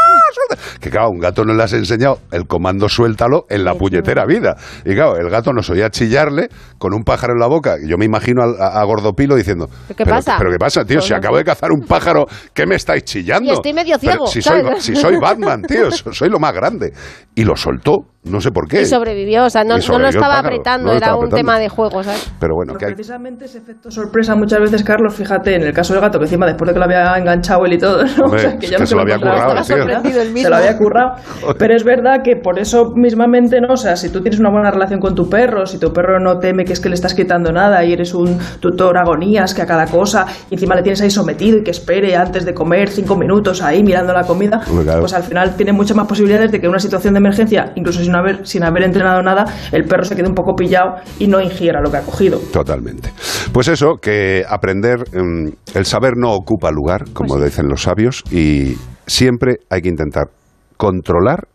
Suéltalo". 0.49 0.79
Que 0.81 0.91
claro, 0.91 1.11
un 1.11 1.19
gato 1.19 1.45
no 1.45 1.55
le 1.55 1.63
has 1.63 1.73
enseñado 1.73 2.19
el 2.33 2.47
comando 2.47 2.89
suéltalo 2.89 3.47
en 3.49 3.65
la 3.65 3.75
puñetera 3.75 4.25
vida. 4.27 4.57
Y 4.85 4.95
claro, 4.95 5.17
el 5.17 5.29
gato 5.31 5.53
nos 5.53 5.69
oía 5.71 5.91
chillarle 5.91 6.49
con 6.79 6.95
un 6.95 7.03
pájaro 7.03 7.33
en 7.35 7.41
la 7.41 7.47
boca. 7.49 7.77
Y 7.83 7.89
yo 7.89 7.97
me 7.99 8.05
imagino 8.05 8.43
al- 8.43 8.61
a, 8.61 8.81
a 8.81 8.85
Gordopilo 8.85 9.35
diciendo, 9.37 9.69
¿Pero 9.89 9.97
qué 9.97 10.05
pasa? 10.07 10.37
¿Pero 10.39 10.51
qué 10.51 10.59
pasa, 10.59 10.85
tío? 10.85 11.01
Si 11.01 11.13
acabo 11.15 11.37
de 11.37 11.45
cazar 11.45 11.71
un 11.73 11.87
pájaro, 11.87 12.27
¿qué 12.55 12.67
me 12.67 12.77
estáis 12.77 13.05
chillando? 13.05 13.51
Y 13.51 13.55
estoy 13.55 13.73
medio 13.73 13.97
Pero 14.01 14.13
ciego, 14.13 14.27
si, 14.27 14.43
soy, 14.43 14.63
si 14.79 14.97
soy 14.97 15.17
Batman, 15.19 15.63
tío, 15.63 15.91
so- 15.93 16.13
soy 16.13 16.29
lo 16.29 16.39
más 16.39 16.55
grande. 16.55 16.93
Y 17.35 17.45
lo 17.45 17.57
soltó, 17.57 17.99
no 18.25 18.41
sé 18.41 18.51
por 18.51 18.69
qué. 18.69 18.83
Y 18.83 18.85
sobrevivió, 18.87 19.45
o 19.45 19.51
sea, 19.51 19.65
no, 19.65 19.79
no 19.79 19.99
lo 19.99 20.09
estaba 20.09 20.29
pájaro, 20.29 20.49
apretando, 20.49 20.87
no 20.87 20.91
lo 20.93 20.97
era 20.99 21.07
un 21.15 21.25
apretando. 21.27 21.37
tema 21.37 21.59
de 21.59 21.69
juego, 21.69 22.03
¿sabes? 22.03 22.31
Pero 22.41 22.55
bueno, 22.55 22.73
Pero 22.73 22.79
que 22.81 22.87
hay- 22.87 22.95
precisamente 22.95 23.45
ese 23.47 23.59
efecto 23.59 23.91
sorpresa 23.91 24.35
muchas 24.35 24.61
veces, 24.61 24.83
Carlos, 24.85 25.15
fíjate, 25.15 25.55
en 25.55 25.63
el 25.63 25.73
caso 25.73 25.95
del 25.95 26.03
gato, 26.03 26.19
que 26.19 26.25
encima 26.27 26.45
después 26.47 26.69
de 26.69 26.75
que 26.75 26.79
lo 26.79 26.85
había 26.85 27.17
enganchado 27.17 27.65
él 27.65 27.75
y 27.75 27.79
todo, 27.79 28.05
¿no? 28.05 28.25
Hombre, 28.25 28.39
O 28.39 28.43
sea, 28.43 28.51
es 28.61 28.61
ya 28.71 28.77
que 28.77 28.79
no 28.83 28.87
se 28.87 28.95
lo 28.97 29.01
había 29.03 29.15
encontraba, 29.15 29.45
currado, 29.47 29.61
estaba 29.63 29.79
tío. 29.79 29.85
sorprendido 29.95 30.23
él 30.23 30.29
mismo. 30.33 30.43
Se 30.43 30.51
lo 30.51 30.57
había 30.57 30.77
currado. 30.77 31.13
Pero 31.59 31.75
es 31.77 31.85
verdad 31.85 32.23
que 32.23 32.37
por 32.37 32.59
eso 32.59 32.93
mismamente, 32.95 33.61
¿no? 33.61 33.73
O 33.75 33.77
sea, 33.77 33.97
si 33.97 34.11
tú 34.11 34.21
tienes 34.21 34.39
una 34.41 34.51
buena 34.51 34.71
relación 34.71 35.01
con 35.01 35.15
tu 35.15 35.29
perro, 35.31 35.65
si 35.67 35.79
tu 35.79 35.93
perro 35.93 36.19
no 36.21 36.39
teme 36.39 36.65
que 36.65 36.73
es 36.75 36.81
que 36.81 36.89
le 36.89 36.97
estás 36.97 37.15
quitando 37.15 37.53
nada 37.53 37.83
y 37.85 37.93
eres 37.93 38.13
un 38.15 38.37
tutor 38.61 38.99
agonías 38.99 39.55
que 39.55 39.63
a 39.63 39.67
cada 39.67 39.87
cosa, 39.87 40.27
y 40.51 40.55
encima 40.55 40.75
le 40.75 40.83
tienes 40.83 41.01
ahí 41.01 41.11
sometido 41.11 41.59
y 41.59 41.63
que 41.63 41.71
espere 41.71 42.15
antes 42.17 42.45
de 42.45 42.53
comer 42.53 42.89
cinco 42.91 43.17
minutos 43.17 43.63
ahí 43.63 43.83
mirando 43.83 44.13
la 44.13 44.25
comida, 44.25 44.61
claro. 44.83 45.01
pues 45.01 45.15
al 45.15 45.23
final 45.23 45.57
tiene 45.57 45.73
muchas 45.73 45.97
más 45.97 46.07
posibilidades 46.07 46.53
de 46.53 46.59
que 46.61 46.67
en 46.67 46.71
una 46.71 46.81
situación 46.81 47.15
de 47.15 47.19
emergencia, 47.19 47.73
incluso 47.77 48.08
sin 48.09 48.17
haber, 48.17 48.47
sin 48.47 48.65
haber 48.65 48.85
entrenado 48.85 49.23
nada, 49.23 49.45
el 49.71 49.85
perro 49.85 50.05
se 50.05 50.17
quede 50.17 50.29
un 50.29 50.35
poco 50.35 50.55
pillado 50.55 50.97
y 51.19 51.27
no 51.27 51.41
ingiera 51.41 51.81
lo 51.83 51.91
que 51.91 51.99
ha 51.99 52.03
cogido. 52.03 52.39
Totalmente. 52.53 53.13
Pues 53.53 53.69
eso, 53.69 53.97
que 54.01 54.45
aprender, 54.49 54.99
mm, 55.13 55.49
el 55.75 55.85
saber 55.85 56.17
no 56.17 56.33
ocupa 56.33 56.71
lugar, 56.71 57.05
como 57.13 57.39
dicen 57.39 57.69
los 57.69 57.83
sabios, 57.83 58.25
y 58.31 58.77
siempre 59.07 59.59
hay 59.69 59.83
que 59.83 59.89
intentar 59.89 60.29
controlar 60.77 61.49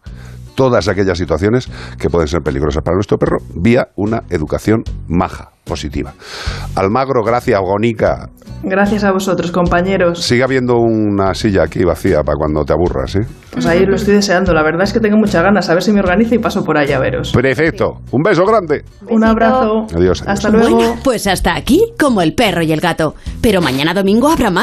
todas 0.56 0.88
aquellas 0.88 1.18
situaciones 1.18 1.68
que 1.98 2.10
pueden 2.10 2.28
ser 2.28 2.42
peligrosas 2.42 2.84
para 2.84 2.96
nuestro 2.96 3.18
perro 3.18 3.38
vía 3.56 3.88
una 3.96 4.22
educación 4.30 4.84
maja, 5.08 5.53
positiva. 5.64 6.14
Almagro, 6.76 7.24
gracias, 7.24 7.60
Gonica. 7.62 8.30
Gracias 8.64 9.04
a 9.04 9.12
vosotros, 9.12 9.52
compañeros. 9.52 10.24
Sigue 10.24 10.44
habiendo 10.44 10.78
una 10.78 11.34
silla 11.34 11.64
aquí 11.64 11.84
vacía 11.84 12.24
para 12.24 12.38
cuando 12.38 12.64
te 12.64 12.72
aburras, 12.72 13.16
¿eh? 13.16 13.26
Pues 13.52 13.66
ahí 13.66 13.86
lo 13.86 13.96
estoy 13.96 14.16
deseando. 14.16 14.54
La 14.54 14.64
verdad 14.64 14.84
es 14.84 14.94
que 14.94 15.00
tengo 15.00 15.18
muchas 15.18 15.44
ganas. 15.44 15.70
A 15.70 15.74
ver 15.74 15.84
si 15.84 15.92
me 15.92 16.00
organizo 16.00 16.34
y 16.36 16.40
paso 16.40 16.64
por 16.64 16.78
ahí 16.78 16.92
a 16.92 17.00
veros. 17.00 17.34
Perfecto. 17.34 18.00
Un 18.12 18.24
beso 18.24 18.46
grande. 18.46 18.84
Un 19.10 19.24
abrazo. 19.24 19.86
Adiós, 19.94 20.22
adiós. 20.22 20.24
Hasta 20.26 20.50
luego. 20.50 20.76
Bueno, 20.78 20.96
pues 21.04 21.28
hasta 21.28 21.56
aquí 21.56 21.94
como 22.00 22.22
el 22.22 22.34
perro 22.36 22.64
y 22.64 22.72
el 22.72 22.80
gato. 22.80 23.16
Pero 23.42 23.62
mañana 23.62 23.94
domingo 23.94 24.30
habrá 24.30 24.50
más. 24.50 24.62